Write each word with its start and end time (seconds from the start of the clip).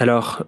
Alors, 0.00 0.44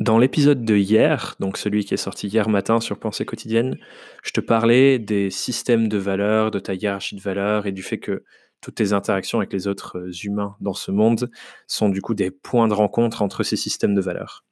dans 0.00 0.16
l'épisode 0.16 0.64
de 0.64 0.74
hier, 0.74 1.36
donc 1.40 1.58
celui 1.58 1.84
qui 1.84 1.92
est 1.92 1.98
sorti 1.98 2.26
hier 2.26 2.48
matin 2.48 2.80
sur 2.80 2.98
Pensée 2.98 3.26
quotidienne, 3.26 3.76
je 4.22 4.30
te 4.30 4.40
parlais 4.40 4.98
des 4.98 5.28
systèmes 5.28 5.88
de 5.88 5.98
valeurs, 5.98 6.50
de 6.50 6.58
ta 6.58 6.72
hiérarchie 6.72 7.14
de 7.14 7.20
valeurs 7.20 7.66
et 7.66 7.72
du 7.72 7.82
fait 7.82 7.98
que 7.98 8.24
toutes 8.62 8.76
tes 8.76 8.94
interactions 8.94 9.40
avec 9.40 9.52
les 9.52 9.66
autres 9.66 9.98
euh, 9.98 10.12
humains 10.24 10.56
dans 10.60 10.72
ce 10.72 10.90
monde 10.90 11.30
sont 11.66 11.90
du 11.90 12.00
coup 12.00 12.14
des 12.14 12.30
points 12.30 12.66
de 12.66 12.72
rencontre 12.72 13.20
entre 13.20 13.42
ces 13.42 13.56
systèmes 13.56 13.94
de 13.94 14.00
valeurs. 14.00 14.42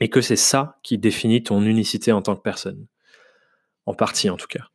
Et 0.00 0.10
que 0.10 0.20
c'est 0.20 0.34
ça 0.34 0.80
qui 0.82 0.98
définit 0.98 1.44
ton 1.44 1.62
unicité 1.62 2.10
en 2.10 2.20
tant 2.20 2.34
que 2.34 2.42
personne. 2.42 2.88
En 3.86 3.94
partie 3.94 4.28
en 4.28 4.36
tout 4.36 4.48
cas. 4.48 4.66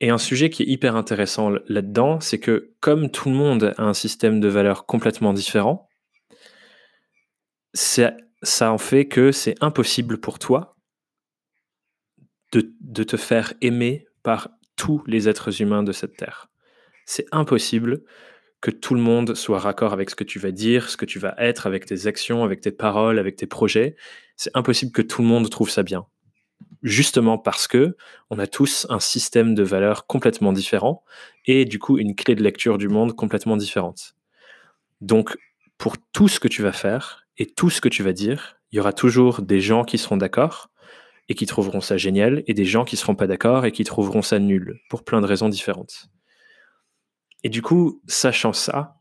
Et 0.00 0.08
un 0.08 0.18
sujet 0.18 0.48
qui 0.48 0.62
est 0.62 0.66
hyper 0.66 0.96
intéressant 0.96 1.50
là-dedans, 1.68 2.20
c'est 2.20 2.38
que 2.38 2.72
comme 2.80 3.10
tout 3.10 3.28
le 3.28 3.36
monde 3.36 3.74
a 3.76 3.82
un 3.82 3.92
système 3.92 4.40
de 4.40 4.48
valeurs 4.48 4.86
complètement 4.86 5.34
différent, 5.34 5.89
ça 7.74 8.72
en 8.72 8.78
fait 8.78 9.06
que 9.06 9.32
c'est 9.32 9.54
impossible 9.60 10.18
pour 10.18 10.38
toi 10.38 10.76
de, 12.52 12.72
de 12.80 13.02
te 13.02 13.16
faire 13.16 13.54
aimer 13.60 14.06
par 14.22 14.48
tous 14.76 15.02
les 15.06 15.28
êtres 15.28 15.60
humains 15.62 15.82
de 15.82 15.92
cette 15.92 16.16
terre. 16.16 16.48
C'est 17.06 17.26
impossible 17.32 18.02
que 18.60 18.70
tout 18.70 18.94
le 18.94 19.00
monde 19.00 19.34
soit 19.34 19.58
raccord 19.58 19.92
avec 19.92 20.10
ce 20.10 20.14
que 20.14 20.24
tu 20.24 20.38
vas 20.38 20.50
dire, 20.50 20.90
ce 20.90 20.96
que 20.96 21.06
tu 21.06 21.18
vas 21.18 21.34
être, 21.38 21.66
avec 21.66 21.86
tes 21.86 22.06
actions, 22.06 22.44
avec 22.44 22.60
tes 22.60 22.72
paroles, 22.72 23.18
avec 23.18 23.36
tes 23.36 23.46
projets. 23.46 23.96
C'est 24.36 24.50
impossible 24.54 24.92
que 24.92 25.02
tout 25.02 25.22
le 25.22 25.28
monde 25.28 25.48
trouve 25.48 25.70
ça 25.70 25.82
bien. 25.82 26.06
Justement 26.82 27.38
parce 27.38 27.66
que 27.66 27.96
on 28.30 28.38
a 28.38 28.46
tous 28.46 28.86
un 28.90 29.00
système 29.00 29.54
de 29.54 29.62
valeurs 29.62 30.06
complètement 30.06 30.52
différent 30.52 31.04
et 31.46 31.64
du 31.64 31.78
coup 31.78 31.98
une 31.98 32.14
clé 32.14 32.34
de 32.34 32.42
lecture 32.42 32.78
du 32.78 32.88
monde 32.88 33.14
complètement 33.14 33.56
différente. 33.56 34.14
Donc 35.00 35.36
pour 35.78 35.96
tout 36.12 36.28
ce 36.28 36.40
que 36.40 36.48
tu 36.48 36.62
vas 36.62 36.72
faire 36.72 37.26
et 37.40 37.46
tout 37.46 37.70
ce 37.70 37.80
que 37.80 37.88
tu 37.88 38.02
vas 38.02 38.12
dire, 38.12 38.60
il 38.70 38.76
y 38.76 38.80
aura 38.80 38.92
toujours 38.92 39.40
des 39.40 39.62
gens 39.62 39.82
qui 39.82 39.96
seront 39.96 40.18
d'accord 40.18 40.68
et 41.30 41.34
qui 41.34 41.46
trouveront 41.46 41.80
ça 41.80 41.96
génial 41.96 42.44
et 42.46 42.52
des 42.52 42.66
gens 42.66 42.84
qui 42.84 42.98
seront 42.98 43.14
pas 43.14 43.26
d'accord 43.26 43.64
et 43.64 43.72
qui 43.72 43.82
trouveront 43.82 44.20
ça 44.20 44.38
nul 44.38 44.78
pour 44.90 45.04
plein 45.04 45.22
de 45.22 45.26
raisons 45.26 45.48
différentes. 45.48 46.10
Et 47.42 47.48
du 47.48 47.62
coup, 47.62 48.02
sachant 48.06 48.52
ça, 48.52 48.96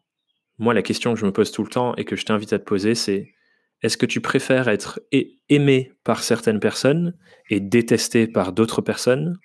moi, 0.57 0.73
la 0.73 0.81
question 0.81 1.13
que 1.13 1.19
je 1.19 1.25
me 1.25 1.33
pose 1.33 1.51
tout 1.51 1.63
le 1.63 1.69
temps 1.69 1.93
et 1.95 2.05
que 2.05 2.15
je 2.15 2.23
t'invite 2.23 2.53
à 2.53 2.59
te 2.59 2.63
poser, 2.63 2.95
c'est 2.95 3.33
est-ce 3.81 3.97
que 3.97 4.05
tu 4.05 4.21
préfères 4.21 4.69
être 4.69 5.01
aimé 5.49 5.91
par 6.05 6.23
certaines 6.23 6.61
personnes 6.61 7.17
et 7.49 7.59
détesté 7.59 8.25
par 8.25 8.53
d'autres 8.53 8.81
personnes 8.81 9.37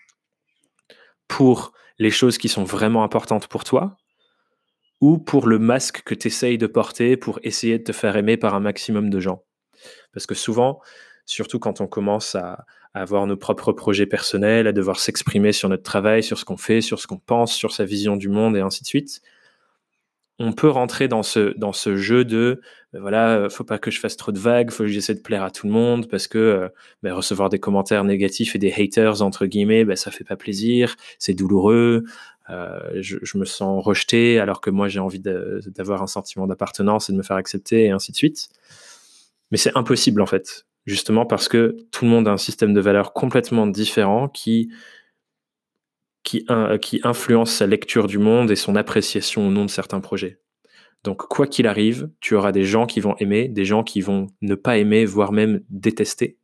pour 1.27 1.73
les 1.99 2.13
choses 2.13 2.39
qui 2.39 2.49
sont 2.49 2.65
vraiment 2.65 3.03
importantes 3.03 3.49
pour 3.49 3.65
toi 3.65 3.97
ou 5.01 5.19
pour 5.19 5.47
le 5.47 5.59
masque 5.59 6.03
que 6.05 6.15
tu 6.15 6.29
essayes 6.29 6.59
de 6.59 6.67
porter 6.67 7.17
pour 7.17 7.41
essayer 7.43 7.79
de 7.79 7.85
te 7.85 7.93
faire 7.93 8.17
aimer 8.17 8.37
par 8.37 8.55
un 8.55 8.61
maximum 8.61 9.11
de 9.11 9.21
gens 9.21 9.45
Parce 10.13 10.27
que 10.27 10.35
souvent, 10.35 10.81
surtout 11.27 11.59
quand 11.59 11.81
on 11.81 11.87
commence 11.87 12.35
à, 12.35 12.65
avoir 12.95 13.27
nos 13.27 13.37
propres 13.37 13.73
projets 13.73 14.07
personnels, 14.07 14.69
à 14.69 14.73
devoir 14.73 15.01
s'exprimer 15.01 15.53
sur 15.53 15.69
notre 15.69 15.83
travail, 15.83 16.23
sur 16.23 16.39
ce 16.39 16.45
qu'on 16.45 16.57
fait, 16.57 16.81
sur 16.81 17.01
ce 17.01 17.09
qu'on 17.09 17.19
pense, 17.19 17.53
sur 17.53 17.73
sa 17.73 17.85
vision 17.85 18.17
du 18.17 18.29
monde 18.29 18.57
et 18.57 18.61
ainsi 18.61 18.83
de 18.83 18.87
suite. 18.87 19.21
On 20.39 20.53
peut 20.53 20.69
rentrer 20.69 21.07
dans 21.07 21.23
ce, 21.23 21.57
dans 21.59 21.73
ce 21.73 21.97
jeu 21.97 22.25
de 22.25 22.61
ben 22.93 23.01
voilà, 23.01 23.37
euh, 23.37 23.49
faut 23.49 23.65
pas 23.65 23.79
que 23.79 23.91
je 23.91 24.01
fasse 24.01 24.17
trop 24.17 24.31
de 24.31 24.39
vagues, 24.39 24.71
faut 24.71 24.85
que 24.85 24.89
j'essaie 24.89 25.15
de 25.15 25.21
plaire 25.21 25.43
à 25.43 25.51
tout 25.51 25.67
le 25.67 25.73
monde 25.73 26.09
parce 26.09 26.29
que 26.29 26.39
euh, 26.39 26.69
ben 27.03 27.13
recevoir 27.13 27.49
des 27.49 27.59
commentaires 27.59 28.05
négatifs 28.05 28.55
et 28.55 28.59
des 28.59 28.73
haters 28.73 29.23
entre 29.23 29.47
guillemets, 29.47 29.85
ben 29.85 29.97
ça 29.97 30.11
fait 30.13 30.25
pas 30.25 30.37
plaisir, 30.37 30.97
c'est 31.19 31.35
douloureux, 31.35 32.05
je, 32.49 33.17
je, 33.23 33.39
me 33.39 33.45
sens 33.45 33.85
rejeté 33.85 34.39
alors 34.39 34.61
que 34.61 34.71
moi 34.71 34.89
j'ai 34.89 35.01
envie 35.01 35.21
d'avoir 35.21 36.03
un 36.03 36.07
sentiment 36.07 36.47
d'appartenance 36.47 37.09
et 37.09 37.13
de 37.13 37.19
me 37.19 37.23
faire 37.23 37.37
accepter 37.37 37.85
et 37.85 37.91
ainsi 37.91 38.13
de 38.13 38.17
suite. 38.17 38.49
Mais 39.51 39.57
c'est 39.57 39.77
impossible 39.77 40.21
en 40.21 40.27
fait 40.27 40.67
justement 40.87 41.27
parce 41.27 41.49
que 41.49 41.77
tout 41.91 42.05
le 42.05 42.11
monde 42.11 42.29
a 42.29 42.33
un 42.33 42.39
système 42.39 42.75
de 42.75 42.81
valeurs 42.81 43.13
complètement 43.13 43.67
différent 43.67 44.29
qui, 44.29 44.71
qui, 46.23 46.47
qui 46.81 47.01
influence 47.05 47.53
sa 47.53 47.67
lecture 47.67 48.07
du 48.07 48.19
monde 48.19 48.51
et 48.51 48.57
son 48.57 48.77
appréciation 48.77 49.49
au 49.49 49.51
nom 49.51 49.65
de 49.65 49.71
certains 49.71 50.01
projets. 50.01 50.39
Donc, 51.03 51.19
quoi 51.19 51.47
qu'il 51.47 51.67
arrive, 51.67 52.11
tu 52.21 52.35
auras 52.35 52.51
des 52.51 52.65
gens 52.65 52.87
qui 52.87 53.01
vont 53.01 53.15
aimer, 53.19 53.49
des 53.49 53.67
gens 53.67 53.83
qui 53.83 54.01
vont 54.01 54.29
ne 54.41 54.55
pas 54.55 54.79
aimer, 54.79 55.05
voire 55.05 55.33
même 55.33 55.63
détester. 55.69 56.39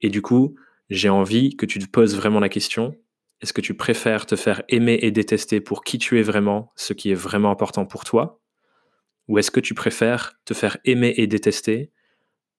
Et 0.00 0.10
du 0.10 0.20
coup, 0.20 0.56
j'ai 0.90 1.08
envie 1.08 1.56
que 1.56 1.64
tu 1.64 1.78
te 1.78 1.88
poses 1.88 2.16
vraiment 2.16 2.40
la 2.40 2.48
question, 2.48 2.96
est-ce 3.42 3.52
que 3.52 3.60
tu 3.60 3.74
préfères 3.74 4.24
te 4.24 4.36
faire 4.36 4.62
aimer 4.68 4.98
et 5.02 5.10
détester 5.10 5.60
pour 5.60 5.82
qui 5.82 5.98
tu 5.98 6.18
es 6.18 6.22
vraiment, 6.22 6.72
ce 6.76 6.92
qui 6.92 7.10
est 7.10 7.16
vraiment 7.16 7.50
important 7.50 7.84
pour 7.84 8.04
toi? 8.04 8.40
Ou 9.26 9.38
est-ce 9.38 9.50
que 9.50 9.60
tu 9.60 9.74
préfères 9.74 10.34
te 10.44 10.54
faire 10.54 10.78
aimer 10.84 11.12
et 11.16 11.26
détester 11.26 11.90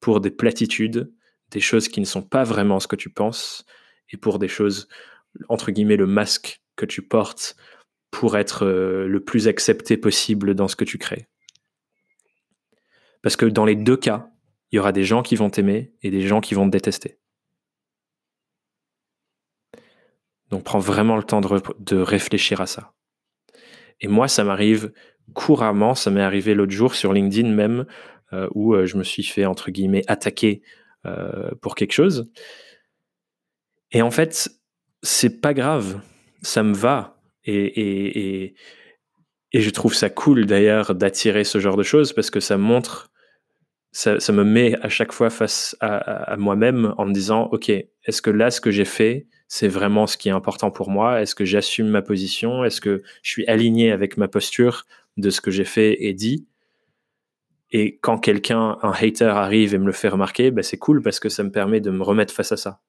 pour 0.02 0.20
des 0.20 0.30
platitudes, 0.30 1.14
des 1.52 1.62
choses 1.62 1.88
qui 1.88 2.02
ne 2.02 2.06
sont 2.06 2.22
pas 2.22 2.44
vraiment 2.44 2.82
ce 2.82 2.88
que 2.88 2.98
tu 2.98 3.10
penses, 3.10 3.66
et 4.10 4.18
pour 4.18 4.40
des 4.40 4.50
choses, 4.50 4.90
entre 5.48 5.72
guillemets, 5.72 5.96
le 5.96 6.06
masque 6.06 6.62
que 6.76 6.86
tu 6.86 7.02
portes 7.02 7.56
pour 8.12 8.38
être 8.38 8.66
euh, 8.66 9.08
le 9.08 9.24
plus 9.24 9.48
accepté 9.48 9.96
possible 9.96 10.54
dans 10.54 10.68
ce 10.68 10.76
que 10.76 10.84
tu 10.84 10.98
crées? 10.98 11.30
Parce 13.22 13.38
que 13.38 13.46
dans 13.46 13.66
les 13.66 13.76
deux 13.76 13.98
cas, 13.98 14.30
il 14.72 14.76
y 14.76 14.80
aura 14.80 14.92
des 14.92 15.06
gens 15.06 15.24
qui 15.24 15.38
vont 15.38 15.50
t'aimer 15.50 15.94
et 16.02 16.12
des 16.12 16.28
gens 16.28 16.42
qui 16.42 16.56
vont 16.56 16.66
te 16.66 16.72
détester. 16.72 17.20
Donc 20.54 20.64
prends 20.64 20.78
vraiment 20.78 21.18
le 21.18 21.24
temps 21.24 21.42
de, 21.42 21.98
réfléchir 21.98 22.62
à 22.62 22.68
ça. 22.68 22.94
Et 24.02 24.08
moi, 24.08 24.28
ça 24.28 24.44
m'arrive 24.44 24.94
couramment, 25.34 25.96
ça 25.96 26.12
m'est 26.12 26.22
arrivé 26.22 26.54
l'autre 26.54 26.72
jour 26.72 26.94
sur 26.94 27.12
LinkedIn 27.12 27.50
même, 27.50 27.88
euh, 28.34 28.48
où 28.54 28.76
euh, 28.76 28.86
je 28.86 28.96
me 28.98 29.04
suis 29.04 29.24
fait, 29.24 29.48
entre 29.48 29.72
guillemets, 29.72 30.04
attaquer 30.06 30.62
euh, 31.08 31.50
pour 31.60 31.74
quelque 31.74 31.94
chose. 31.94 32.32
Et 33.92 34.04
en 34.04 34.12
fait, 34.12 34.52
c'est 35.02 35.42
pas 35.42 35.56
grave, 35.56 36.00
ça 36.44 36.62
me 36.62 36.76
va. 36.76 37.20
Et, 37.46 37.56
et, 37.56 38.56
et, 39.54 39.60
je 39.60 39.70
trouve 39.72 39.96
ça 39.96 40.12
cool 40.12 40.46
d'ailleurs 40.46 40.94
d'attirer 40.94 41.46
ce 41.46 41.58
genre 41.58 41.78
de 41.78 41.84
choses 41.84 42.14
parce 42.14 42.30
que 42.30 42.40
ça 42.40 42.58
montre, 42.60 43.10
ça, 43.92 44.20
ça 44.20 44.32
me 44.32 44.44
met 44.44 44.76
à 44.84 44.90
chaque 44.90 45.14
fois 45.14 45.32
face 45.32 45.76
à, 45.80 45.98
à 45.98 46.38
moi-même 46.38 46.94
en 47.00 47.08
me 47.08 47.12
disant, 47.12 47.46
OK, 47.52 47.70
est-ce 47.70 48.22
que 48.22 48.30
là, 48.30 48.52
ce 48.52 48.62
que 48.62 48.70
j'ai 48.70 48.86
fait, 48.86 49.26
c'est 49.48 49.68
vraiment 49.68 50.08
ce 50.08 50.18
qui 50.18 50.30
est 50.30 50.32
important 50.32 50.72
pour 50.72 50.90
moi 50.90 51.22
Est-ce 51.22 51.36
que 51.36 51.46
j'assume 51.46 51.88
ma 51.88 52.02
position? 52.02 52.64
Est-ce 52.64 52.82
que 52.82 53.04
je 53.22 53.32
suis 53.32 53.46
aligné 53.48 53.92
avec 53.92 54.18
ma 54.18 54.28
posture 54.28 54.86
de 55.18 55.30
ce 55.30 55.42
que 55.42 55.52
j'ai 55.52 55.66
fait 55.66 56.04
et 56.04 56.14
dit? 56.14 56.48
Et 57.72 57.98
quand 58.02 58.20
quelqu'un, 58.20 58.78
un 58.84 58.92
hater 58.92 59.26
arrive 59.26 59.74
et 59.74 59.80
me 59.80 59.86
le 59.86 59.92
fait 59.92 60.08
remarquer, 60.08 60.52
bah, 60.52 60.62
c'est 60.62 60.78
cool 60.78 61.02
parce 61.02 61.20
que 61.20 61.30
ça 61.30 61.44
me 61.44 61.52
permet 61.52 61.82
de 61.82 61.90
me 61.90 62.04
remettre 62.04 62.34
face 62.34 62.52
à 62.52 62.58
ça. 62.58 62.82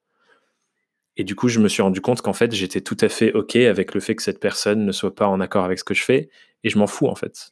Et 1.16 1.24
du 1.24 1.34
coup, 1.34 1.48
je 1.48 1.60
me 1.60 1.68
suis 1.68 1.82
rendu 1.82 2.00
compte 2.00 2.20
qu'en 2.20 2.32
fait, 2.32 2.52
j'étais 2.52 2.80
tout 2.80 2.96
à 3.00 3.08
fait 3.08 3.32
OK 3.32 3.56
avec 3.56 3.94
le 3.94 4.00
fait 4.00 4.14
que 4.14 4.22
cette 4.22 4.40
personne 4.40 4.84
ne 4.84 4.92
soit 4.92 5.14
pas 5.14 5.26
en 5.26 5.40
accord 5.40 5.64
avec 5.64 5.78
ce 5.78 5.84
que 5.84 5.94
je 5.94 6.02
fais. 6.02 6.28
Et 6.64 6.70
je 6.70 6.78
m'en 6.78 6.86
fous, 6.86 7.06
en 7.06 7.14
fait. 7.14 7.50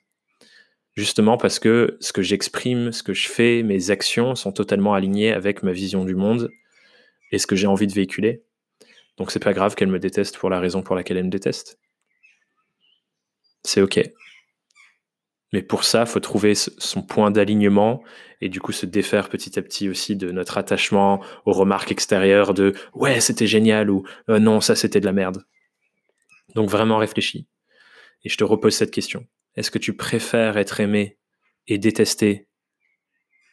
Justement 0.94 1.38
parce 1.38 1.58
que 1.58 1.96
ce 2.00 2.12
que 2.12 2.20
j'exprime, 2.20 2.92
ce 2.92 3.02
que 3.02 3.14
je 3.14 3.28
fais, 3.28 3.62
mes 3.62 3.90
actions 3.90 4.34
sont 4.34 4.52
totalement 4.52 4.92
alignées 4.92 5.32
avec 5.32 5.62
ma 5.62 5.72
vision 5.72 6.04
du 6.04 6.14
monde 6.14 6.50
et 7.30 7.38
ce 7.38 7.46
que 7.46 7.56
j'ai 7.56 7.66
envie 7.66 7.86
de 7.86 7.94
véhiculer. 7.94 8.42
Donc, 9.18 9.30
c'est 9.30 9.42
pas 9.42 9.52
grave 9.52 9.74
qu'elle 9.74 9.90
me 9.90 9.98
déteste 9.98 10.38
pour 10.38 10.50
la 10.50 10.60
raison 10.60 10.82
pour 10.82 10.96
laquelle 10.96 11.16
elle 11.16 11.24
me 11.24 11.30
déteste. 11.30 11.78
C'est 13.64 13.82
OK. 13.82 14.00
Mais 15.52 15.62
pour 15.62 15.84
ça, 15.84 16.06
faut 16.06 16.20
trouver 16.20 16.54
son 16.54 17.02
point 17.02 17.30
d'alignement 17.30 18.02
et 18.40 18.48
du 18.48 18.60
coup 18.60 18.72
se 18.72 18.86
défaire 18.86 19.28
petit 19.28 19.58
à 19.58 19.62
petit 19.62 19.88
aussi 19.88 20.16
de 20.16 20.30
notre 20.32 20.56
attachement 20.56 21.22
aux 21.44 21.52
remarques 21.52 21.92
extérieures 21.92 22.54
de 22.54 22.72
ouais, 22.94 23.20
c'était 23.20 23.46
génial 23.46 23.90
ou 23.90 24.04
euh, 24.30 24.38
non, 24.38 24.60
ça 24.60 24.74
c'était 24.74 25.00
de 25.00 25.04
la 25.04 25.12
merde. 25.12 25.44
Donc 26.54 26.70
vraiment 26.70 26.96
réfléchis. 26.96 27.46
Et 28.24 28.30
je 28.30 28.36
te 28.36 28.44
repose 28.44 28.74
cette 28.74 28.90
question. 28.90 29.26
Est-ce 29.56 29.70
que 29.70 29.78
tu 29.78 29.94
préfères 29.94 30.56
être 30.56 30.80
aimé 30.80 31.18
et 31.66 31.78
détesté 31.78 32.48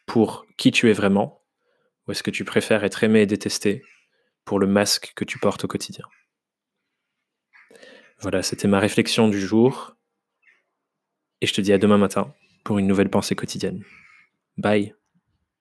pour 0.05 0.45
qui 0.57 0.71
tu 0.71 0.89
es 0.89 0.93
vraiment 0.93 1.43
ou 2.07 2.11
est-ce 2.11 2.23
que 2.23 2.31
tu 2.31 2.45
préfères 2.45 2.83
être 2.83 3.03
aimé 3.03 3.21
et 3.21 3.25
détesté 3.25 3.83
pour 4.49 4.57
le 4.57 4.65
masque 4.65 5.13
que 5.15 5.25
tu 5.25 5.37
portes 5.37 5.65
au 5.65 5.67
quotidien. 5.67 6.05
Voilà, 8.19 8.41
c'était 8.41 8.67
ma 8.67 8.79
réflexion 8.79 9.27
du 9.27 9.39
jour. 9.39 9.95
Et 11.39 11.45
je 11.45 11.53
te 11.53 11.61
dis 11.61 11.71
à 11.71 11.77
demain 11.77 11.99
matin 11.99 12.33
pour 12.63 12.79
une 12.79 12.87
nouvelle 12.87 13.11
pensée 13.11 13.35
quotidienne. 13.35 13.83
Bye 14.57 14.98